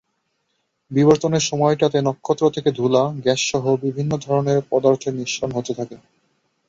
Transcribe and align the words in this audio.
বিবর্তনের 0.91 1.43
সময়টাতে 1.43 1.97
নক্ষত্র 2.01 2.45
থেকে 2.49 2.69
ধুলা, 2.71 3.03
গ্যাসসহ 3.23 3.63
বিভিন্ন 3.77 4.11
ধরনের 4.17 4.59
পদার্থের 4.69 5.13
নিঃসরণ 5.13 5.51
হতে 5.51 5.71
থাকে। 5.73 5.95